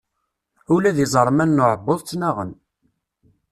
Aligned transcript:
Ula 0.73 0.95
d 0.95 0.97
iẓerman 1.05 1.49
n 1.55 1.61
uɛebbuḍ 1.63 1.99
ttnaɣen. 2.01 2.51